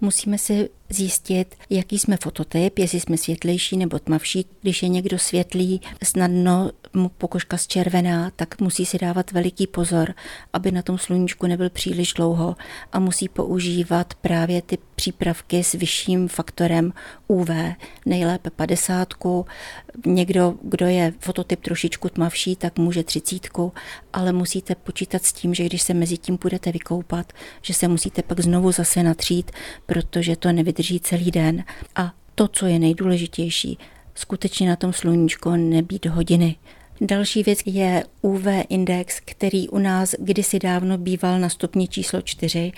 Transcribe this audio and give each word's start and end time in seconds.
Musíme 0.00 0.38
si 0.38 0.68
zjistit, 0.88 1.54
jaký 1.70 1.98
jsme 1.98 2.16
fototyp, 2.22 2.78
jestli 2.78 3.00
jsme 3.00 3.16
světlejší 3.16 3.76
nebo 3.76 3.98
tmavší. 3.98 4.46
Když 4.62 4.82
je 4.82 4.88
někdo 4.88 5.18
světlý, 5.18 5.80
snadno 6.04 6.70
mu 6.96 7.08
pokožka 7.08 7.56
zčervená, 7.56 8.30
tak 8.36 8.60
musí 8.60 8.86
si 8.86 8.98
dávat 8.98 9.32
veliký 9.32 9.66
pozor, 9.66 10.14
aby 10.52 10.70
na 10.70 10.82
tom 10.82 10.98
sluníčku 10.98 11.46
nebyl 11.46 11.70
příliš 11.70 12.12
dlouho 12.12 12.56
a 12.92 12.98
musí 12.98 13.28
používat 13.28 14.14
právě 14.14 14.62
ty 14.62 14.78
přípravky 14.96 15.64
s 15.64 15.72
vyšším 15.72 16.28
faktorem 16.28 16.92
UV, 17.28 17.50
nejlépe 18.06 18.50
50. 18.50 19.08
Někdo, 20.06 20.54
kdo 20.62 20.86
je 20.86 21.12
fototyp 21.18 21.60
trošičku 21.60 22.08
tmavší, 22.08 22.56
tak 22.56 22.78
může 22.78 23.04
30, 23.04 23.48
ale 24.12 24.32
musíte 24.32 24.74
počítat 24.74 25.24
s 25.24 25.32
tím, 25.32 25.54
že 25.54 25.64
když 25.64 25.82
se 25.82 25.94
mezi 25.94 26.18
tím 26.18 26.38
budete 26.42 26.72
vykoupat, 26.72 27.32
že 27.62 27.74
se 27.74 27.88
musíte 27.88 28.22
pak 28.22 28.40
znovu 28.40 28.72
zase 28.72 29.02
natřít, 29.02 29.50
protože 29.86 30.36
to 30.36 30.52
nevydrží 30.52 31.00
celý 31.00 31.30
den. 31.30 31.64
A 31.96 32.12
to, 32.34 32.48
co 32.48 32.66
je 32.66 32.78
nejdůležitější, 32.78 33.78
skutečně 34.14 34.68
na 34.68 34.76
tom 34.76 34.92
sluníčku 34.92 35.50
nebýt 35.50 36.06
hodiny. 36.06 36.56
Další 37.00 37.42
věc 37.42 37.58
je 37.66 38.04
UV 38.22 38.46
index, 38.68 39.20
který 39.24 39.68
u 39.68 39.78
nás 39.78 40.14
kdysi 40.18 40.58
dávno 40.58 40.98
býval 40.98 41.40
na 41.40 41.48
stupni 41.48 41.88
číslo 41.88 42.22
4, 42.22 42.72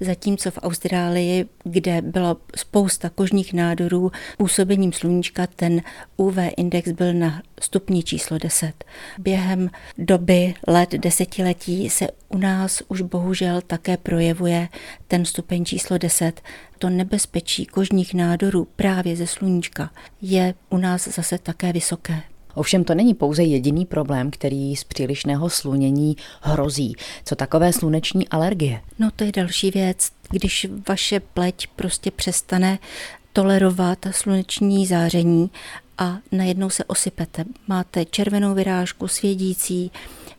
zatímco 0.00 0.50
v 0.50 0.58
Austrálii, 0.62 1.46
kde 1.64 2.02
byla 2.02 2.36
spousta 2.56 3.08
kožních 3.08 3.52
nádorů 3.52 4.12
působením 4.38 4.92
sluníčka, 4.92 5.46
ten 5.46 5.82
UV 6.16 6.36
index 6.56 6.92
byl 6.92 7.14
na 7.14 7.42
stupni 7.60 8.02
číslo 8.02 8.38
10. 8.38 8.84
Během 9.18 9.70
doby 9.98 10.54
let 10.66 10.90
desetiletí 10.90 11.90
se 11.90 12.08
u 12.28 12.38
nás 12.38 12.82
už 12.88 13.00
bohužel 13.00 13.60
také 13.60 13.96
projevuje 13.96 14.68
ten 15.08 15.24
stupeň 15.24 15.64
číslo 15.64 15.98
10. 15.98 16.40
To 16.78 16.90
nebezpečí 16.90 17.66
kožních 17.66 18.14
nádorů 18.14 18.68
právě 18.76 19.16
ze 19.16 19.26
sluníčka 19.26 19.90
je 20.22 20.54
u 20.70 20.76
nás 20.76 21.08
zase 21.08 21.38
také 21.38 21.72
vysoké. 21.72 22.22
Ovšem 22.54 22.84
to 22.84 22.94
není 22.94 23.14
pouze 23.14 23.42
jediný 23.42 23.86
problém, 23.86 24.30
který 24.30 24.76
z 24.76 24.84
přílišného 24.84 25.50
slunění 25.50 26.16
hrozí. 26.40 26.94
Co 27.24 27.36
takové 27.36 27.72
sluneční 27.72 28.28
alergie? 28.28 28.80
No 28.98 29.10
to 29.16 29.24
je 29.24 29.32
další 29.32 29.70
věc. 29.70 30.10
Když 30.30 30.66
vaše 30.88 31.20
pleť 31.20 31.66
prostě 31.76 32.10
přestane 32.10 32.78
tolerovat 33.32 33.98
sluneční 34.10 34.86
záření 34.86 35.50
a 35.98 36.18
najednou 36.32 36.70
se 36.70 36.84
osypete. 36.84 37.44
Máte 37.68 38.04
červenou 38.04 38.54
vyrážku, 38.54 39.08
svědící, 39.08 39.90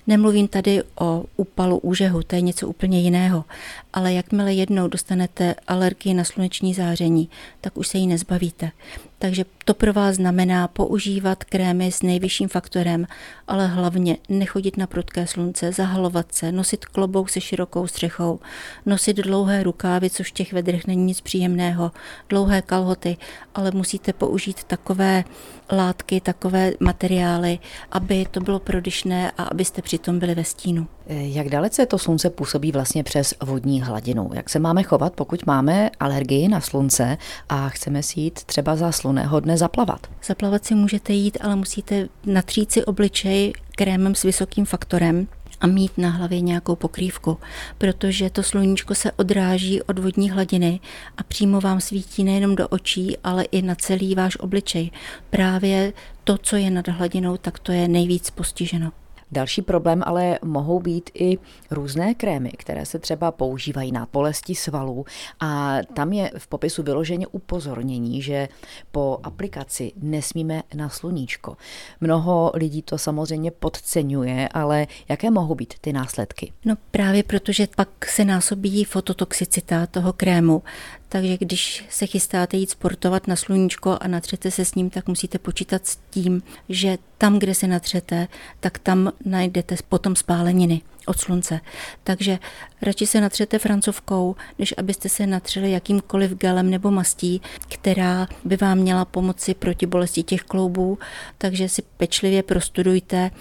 Nemluvím 0.08 0.48
tady 0.48 0.84
o 1.00 1.23
úpalu 1.38 1.78
úžehu, 1.78 2.23
to 2.23 2.36
je 2.36 2.42
něco 2.42 2.68
úplně 2.68 3.02
jiného, 3.02 3.45
ale 3.94 4.14
jakmile 4.14 4.54
jednou 4.54 4.88
dostanete 4.88 5.56
alergii 5.68 6.14
na 6.14 6.23
sluneční 6.23 6.73
záření, 6.73 7.30
tak 7.62 7.78
už 7.78 7.88
se 7.88 7.98
jí 7.98 8.08
nezbavíte. 8.08 8.72
Takže 9.20 9.45
to 9.66 9.73
pro 9.73 9.94
vás 9.94 10.16
znamená 10.16 10.68
používat 10.68 11.44
krémy 11.44 11.92
s 11.92 12.02
nejvyšším 12.02 12.50
faktorem, 12.50 13.08
ale 13.48 13.67
hlavně 13.67 14.17
nechodit 14.30 14.78
na 14.78 14.88
prudké 14.88 15.28
slunce, 15.28 15.72
zahalovat 15.72 16.34
se, 16.34 16.52
nosit 16.52 16.86
klobouk 16.86 17.30
se 17.30 17.42
širokou 17.42 17.88
střechou, 17.88 18.40
nosit 18.86 19.17
dlouhé 19.17 19.64
rukávy, 19.64 20.10
což 20.10 20.30
v 20.30 20.34
těch 20.34 20.54
vedrech 20.54 20.88
není 20.88 21.04
nic 21.04 21.22
příjemného, 21.22 21.92
dlouhé 22.30 22.62
kalhoty, 22.62 23.17
ale 23.56 23.72
musíte 23.72 24.14
použít 24.14 24.64
takové 24.64 25.23
látky, 25.72 26.22
takové 26.22 26.72
materiály, 26.80 27.59
aby 27.91 28.25
to 28.31 28.39
bylo 28.39 28.59
prodyšné 28.59 29.31
a 29.31 29.44
abyste 29.44 29.81
přitom 29.81 30.19
byli 30.19 30.36
ve 30.36 30.44
stínu. 30.44 30.88
Jak 31.08 31.49
dalece 31.49 31.86
to 31.86 31.97
slunce 31.97 32.30
působí 32.30 32.72
vlastně 32.72 33.03
přes 33.03 33.33
vodní 33.44 33.81
hladinu? 33.81 34.30
Jak 34.33 34.49
se 34.49 34.59
máme 34.59 34.83
chovat, 34.83 35.14
pokud 35.14 35.45
máme 35.45 35.89
alergii 35.99 36.47
na 36.47 36.61
slunce 36.61 37.17
a 37.49 37.69
chceme 37.69 38.03
si 38.03 38.19
jít 38.19 38.44
třeba 38.44 38.75
za 38.75 38.91
sluného 38.91 39.39
dne 39.39 39.58
zaplavat? 39.58 40.08
Zaplavat 40.23 40.66
si 40.66 40.75
můžete 40.75 41.14
jít, 41.14 41.38
ale 41.41 41.55
musíte 41.55 42.08
natřít 42.25 42.71
si 42.71 42.86
obličej 42.86 43.53
krémem 43.75 44.16
s 44.16 44.23
vysokým 44.23 44.65
faktorem, 44.65 45.27
a 45.61 45.67
mít 45.67 45.97
na 45.97 46.09
hlavě 46.09 46.41
nějakou 46.41 46.75
pokrývku, 46.75 47.37
protože 47.77 48.30
to 48.30 48.43
sluníčko 48.43 48.95
se 48.95 49.11
odráží 49.11 49.81
od 49.81 49.99
vodní 49.99 50.31
hladiny 50.31 50.80
a 51.17 51.23
přímo 51.23 51.61
vám 51.61 51.81
svítí 51.81 52.23
nejenom 52.23 52.55
do 52.55 52.67
očí, 52.67 53.17
ale 53.23 53.43
i 53.43 53.61
na 53.61 53.75
celý 53.75 54.15
váš 54.15 54.37
obličej. 54.39 54.91
Právě 55.30 55.93
to, 56.23 56.37
co 56.37 56.55
je 56.55 56.69
nad 56.69 56.87
hladinou, 56.87 57.37
tak 57.37 57.59
to 57.59 57.71
je 57.71 57.87
nejvíc 57.87 58.30
postiženo. 58.30 59.02
Další 59.33 59.61
problém 59.61 60.04
ale 60.05 60.39
mohou 60.44 60.80
být 60.80 61.10
i 61.14 61.38
různé 61.71 62.14
krémy, 62.14 62.52
které 62.58 62.86
se 62.86 62.99
třeba 62.99 63.32
používají 63.32 63.92
na 63.92 64.08
bolesti 64.14 64.55
svalů 64.55 65.05
a 65.39 65.77
tam 65.94 66.14
je 66.14 66.32
v 66.38 66.48
popisu 66.48 66.83
vyloženě 66.83 67.27
upozornění, 67.27 68.21
že 68.21 68.48
po 68.92 69.20
aplikaci 69.23 69.92
nesmíme 70.02 70.64
na 70.76 70.89
sluníčko. 70.89 71.58
Mnoho 72.02 72.52
lidí 72.55 72.82
to 72.82 72.98
samozřejmě 72.98 73.52
podceňuje, 73.52 74.49
ale 74.49 74.88
jaké 75.10 75.32
mohou 75.32 75.55
být 75.55 75.73
ty 75.82 75.94
následky? 75.94 76.52
No 76.65 76.76
právě 76.92 77.23
protože 77.23 77.67
pak 77.76 78.05
se 78.05 78.26
násobí 78.26 78.83
fototoxicita 78.83 79.86
toho 79.86 80.14
krému, 80.14 80.64
takže 81.10 81.38
když 81.38 81.86
se 81.89 82.05
chystáte 82.05 82.58
jít 82.58 82.70
sportovat 82.70 83.27
na 83.27 83.36
sluníčko 83.36 83.98
a 84.02 84.08
natřete 84.08 84.52
se 84.52 84.65
s 84.65 84.76
ním, 84.76 84.89
tak 84.89 85.08
musíte 85.08 85.39
počítat 85.39 85.88
s 85.88 85.98
tím, 86.10 86.42
že 86.70 86.98
tam, 87.17 87.39
kde 87.39 87.54
se 87.54 87.67
natřete, 87.67 88.27
tak 88.60 88.80
tam 88.80 89.11
najdete 89.26 89.76
potom 89.89 90.16
spáleniny 90.16 90.82
od 91.06 91.20
slunce. 91.20 91.60
Takže 92.04 92.39
radši 92.82 93.08
se 93.08 93.22
natřete 93.22 93.60
francovkou, 93.60 94.36
než 94.60 94.73
abyste 94.78 95.10
se 95.10 95.28
natřeli 95.28 95.72
jakýmkoliv 95.72 96.32
gelem 96.32 96.70
nebo 96.70 96.92
mastí, 96.92 97.42
která 97.67 98.28
by 98.45 98.58
vám 98.58 98.78
měla 98.78 99.06
pomoci 99.06 99.54
proti 99.54 99.86
bolesti 99.86 100.23
těch 100.23 100.42
kloubů. 100.42 101.00
Takže 101.38 101.70
si 101.70 101.82
pečlivě 101.98 102.44
prostudujte 102.44 103.32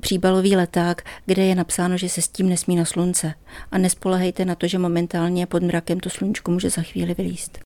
příbalový 0.00 0.56
leták, 0.56 1.02
kde 1.26 1.44
je 1.44 1.54
napsáno, 1.54 1.96
že 1.96 2.08
se 2.08 2.22
s 2.22 2.28
tím 2.28 2.48
nesmí 2.48 2.76
na 2.76 2.84
slunce. 2.84 3.34
A 3.70 3.78
nespolehejte 3.78 4.44
na 4.44 4.54
to, 4.54 4.66
že 4.66 4.78
momentálně 4.78 5.46
pod 5.46 5.62
mrakem 5.62 6.00
to 6.00 6.10
sluníčko 6.10 6.50
může 6.50 6.70
za 6.70 6.82
chvíli 6.82 7.14
vylíst. 7.14 7.58